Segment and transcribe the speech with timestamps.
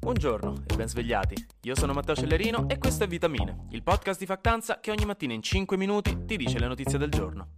[0.00, 1.34] Buongiorno e ben svegliati.
[1.62, 5.32] Io sono Matteo Cellerino e questo è Vitamine, il podcast di Factanza che ogni mattina
[5.32, 7.56] in 5 minuti ti dice le notizie del giorno.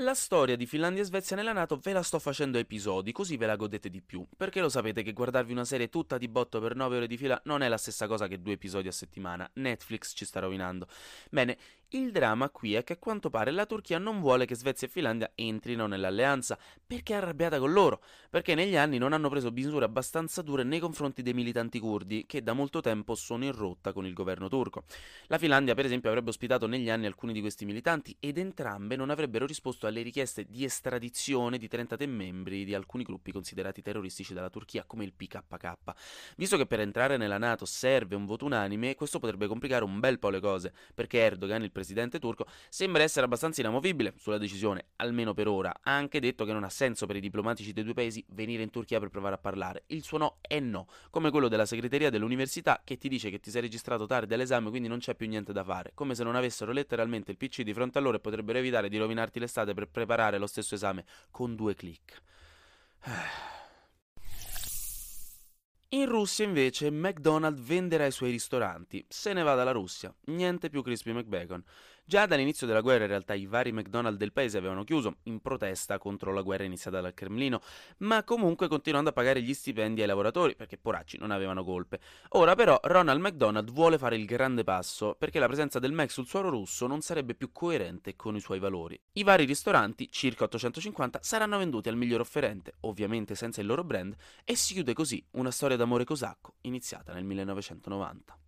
[0.00, 3.38] La storia di Finlandia e Svezia nella Nato ve la sto facendo a episodi, così
[3.38, 6.60] ve la godete di più, perché lo sapete che guardarvi una serie tutta di botto
[6.60, 9.50] per 9 ore di fila non è la stessa cosa che due episodi a settimana,
[9.54, 10.86] Netflix ci sta rovinando.
[11.30, 11.56] Bene,
[11.90, 14.90] il dramma qui è che a quanto pare la Turchia non vuole che Svezia e
[14.90, 19.84] Finlandia entrino nell'alleanza perché è arrabbiata con loro, perché negli anni non hanno preso misure
[19.84, 24.04] abbastanza dure nei confronti dei militanti curdi che da molto tempo sono in rotta con
[24.04, 24.84] il governo turco.
[25.28, 29.10] La Finlandia, per esempio, avrebbe ospitato negli anni alcuni di questi militanti ed entrambe non
[29.10, 34.50] avrebbero risposto alle richieste di estradizione di 33 membri di alcuni gruppi considerati terroristici dalla
[34.50, 35.74] Turchia, come il PKK.
[36.36, 40.18] Visto che per entrare nella Nato serve un voto unanime, questo potrebbe complicare un bel
[40.18, 45.34] po' le cose, perché Erdogan, il presidente turco, sembra essere abbastanza inamovibile sulla decisione, almeno
[45.34, 45.68] per ora.
[45.82, 48.70] Ha anche detto che non ha senso per i diplomatici dei due paesi venire in
[48.70, 49.82] Turchia per provare a parlare.
[49.88, 53.50] Il suo no è no, come quello della segreteria dell'università che ti dice che ti
[53.50, 56.72] sei registrato tardi all'esame quindi non c'è più niente da fare, come se non avessero
[56.72, 60.38] letteralmente il PC di fronte a loro e potrebbero evitare di rovinarti l'estate per preparare
[60.38, 62.22] lo stesso esame con due clic.
[65.96, 70.82] In Russia invece McDonald's venderà i suoi ristoranti, se ne va dalla Russia, niente più
[70.82, 71.64] Crispy McBacon.
[72.08, 75.98] Già dall'inizio della guerra in realtà i vari McDonald's del paese avevano chiuso, in protesta
[75.98, 77.60] contro la guerra iniziata dal Cremlino,
[77.98, 81.98] ma comunque continuando a pagare gli stipendi ai lavoratori, perché poracci non avevano colpe.
[82.28, 86.28] Ora però Ronald McDonald vuole fare il grande passo, perché la presenza del Mac sul
[86.28, 88.96] suolo russo non sarebbe più coerente con i suoi valori.
[89.14, 94.14] I vari ristoranti, circa 850, saranno venduti al miglior offerente, ovviamente senza il loro brand,
[94.44, 98.38] e si chiude così una storia d'amore cosacco iniziata nel 1990.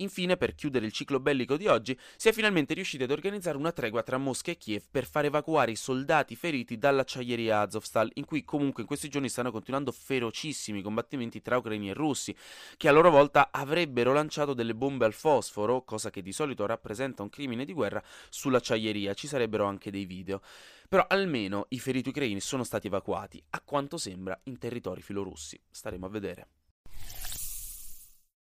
[0.00, 3.72] Infine, per chiudere il ciclo bellico di oggi, si è finalmente riusciti ad organizzare una
[3.72, 8.44] tregua tra Mosca e Kiev per far evacuare i soldati feriti dall'acciaieria Azovstal, in cui
[8.44, 12.34] comunque in questi giorni stanno continuando ferocissimi combattimenti tra ucraini e russi,
[12.76, 17.22] che a loro volta avrebbero lanciato delle bombe al fosforo, cosa che di solito rappresenta
[17.22, 19.14] un crimine di guerra, sull'acciaieria.
[19.14, 20.40] Ci sarebbero anche dei video.
[20.88, 25.60] Però almeno i feriti ucraini sono stati evacuati, a quanto sembra in territori filorussi.
[25.68, 26.46] Staremo a vedere.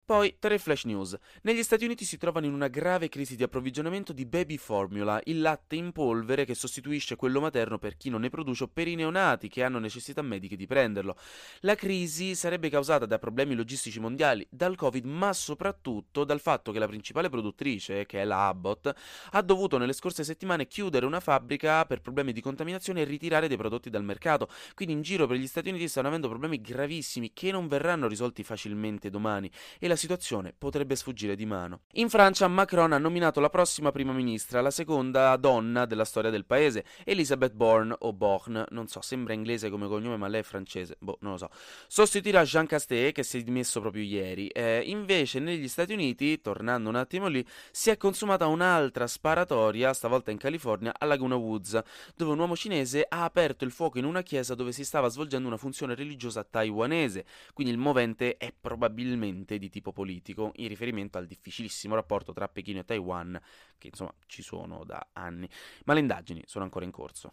[0.07, 1.18] Poi, tre flash news.
[1.41, 5.41] Negli Stati Uniti si trovano in una grave crisi di approvvigionamento di baby formula, il
[5.41, 8.96] latte in polvere che sostituisce quello materno per chi non ne produce o per i
[8.96, 11.17] neonati che hanno necessità mediche di prenderlo.
[11.59, 16.79] La crisi sarebbe causata da problemi logistici mondiali, dal Covid, ma soprattutto dal fatto che
[16.79, 18.94] la principale produttrice, che è la Abbott,
[19.31, 23.57] ha dovuto nelle scorse settimane chiudere una fabbrica per problemi di contaminazione e ritirare dei
[23.57, 24.47] prodotti dal mercato.
[24.73, 28.41] Quindi in giro per gli Stati Uniti stanno avendo problemi gravissimi che non verranno risolti
[28.44, 31.81] facilmente domani e la situazione potrebbe sfuggire di mano.
[31.94, 36.46] In Francia Macron ha nominato la prossima prima ministra, la seconda donna della storia del
[36.46, 40.96] paese, Elisabeth Bourne o Born, non so, sembra inglese come cognome ma lei è francese,
[41.00, 41.50] boh, non lo so.
[41.88, 44.47] Sostituirà Jean Castex che si è dimesso proprio ieri.
[44.47, 50.31] Eh, invece negli Stati Uniti, tornando un attimo lì, si è consumata un'altra sparatoria, stavolta
[50.31, 51.81] in California, a Laguna Woods,
[52.16, 55.47] dove un uomo cinese ha aperto il fuoco in una chiesa dove si stava svolgendo
[55.47, 61.17] una funzione religiosa taiwanese, quindi il movente è probabilmente di tipo tipo politico in riferimento
[61.17, 63.39] al difficilissimo rapporto tra Pechino e Taiwan
[63.77, 65.49] che insomma ci sono da anni,
[65.85, 67.31] ma le indagini sono ancora in corso.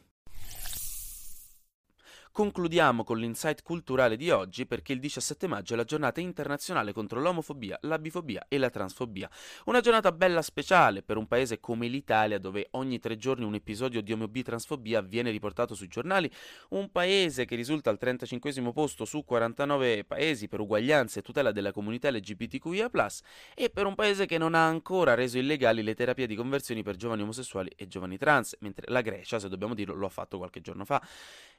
[2.34, 7.20] Concludiamo con l'insight culturale di oggi perché il 17 maggio è la giornata internazionale contro
[7.20, 9.30] l'omofobia, la bifobia e la transfobia.
[9.66, 14.02] Una giornata bella speciale per un paese come l'Italia dove ogni tre giorni un episodio
[14.02, 16.28] di omofobia e transfobia viene riportato sui giornali,
[16.70, 21.70] un paese che risulta al 35 posto su 49 paesi per uguaglianza e tutela della
[21.70, 22.90] comunità LGBTQIA+,
[23.54, 26.96] e per un paese che non ha ancora reso illegali le terapie di conversioni per
[26.96, 30.60] giovani omosessuali e giovani trans, mentre la Grecia, se dobbiamo dirlo, lo ha fatto qualche
[30.60, 31.00] giorno fa.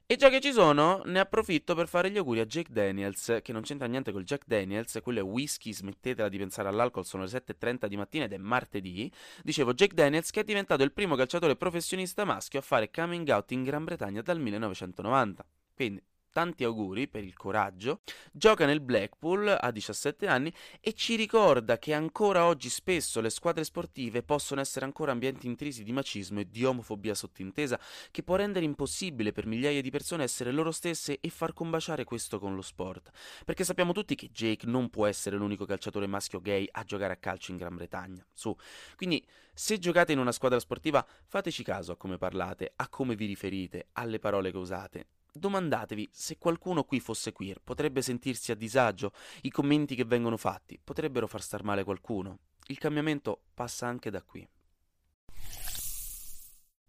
[0.08, 3.52] E già che ci sono, ne approfitto per fare gli auguri a Jake Daniels, che
[3.52, 7.30] non c'entra niente col Jack Daniels, quello è whisky, smettetela di pensare all'alcol, sono le
[7.30, 9.12] 7.30 di mattina ed è martedì.
[9.42, 13.50] Dicevo, Jake Daniels che è diventato il primo calciatore professionista maschio a fare coming out
[13.52, 15.44] in Gran Bretagna dal 1990.
[15.74, 16.04] Quindi,
[16.36, 18.02] tanti auguri per il coraggio,
[18.34, 23.64] gioca nel Blackpool a 17 anni e ci ricorda che ancora oggi spesso le squadre
[23.64, 27.80] sportive possono essere ancora ambienti intrisi di macismo e di omofobia sottintesa
[28.12, 32.38] che può rendere impossibile per migliaia di persone essere loro stesse e far combaciare questo
[32.38, 33.12] con lo sport.
[33.46, 37.18] Perché sappiamo tutti che Jake non può essere l'unico calciatore maschio gay a giocare a
[37.18, 38.28] calcio in Gran Bretagna.
[38.34, 38.54] Su.
[38.98, 43.26] Quindi, se giocate in una squadra sportiva, fateci caso a come parlate, a come vi
[43.26, 45.08] riferite, alle parole che usate.
[45.38, 49.12] Domandatevi se qualcuno qui fosse queer, potrebbe sentirsi a disagio,
[49.42, 52.40] i commenti che vengono fatti potrebbero far star male qualcuno.
[52.68, 54.48] Il cambiamento passa anche da qui.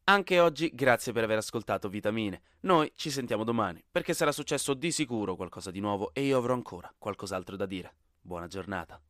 [0.04, 2.42] Anche oggi grazie per aver ascoltato Vitamine.
[2.60, 6.54] Noi ci sentiamo domani, perché sarà successo di sicuro qualcosa di nuovo e io avrò
[6.54, 7.96] ancora qualcos'altro da dire.
[8.20, 9.02] Buona giornata.